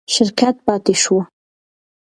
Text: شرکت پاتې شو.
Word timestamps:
شرکت 0.13 0.55
پاتې 0.65 0.93
شو. 1.03 1.17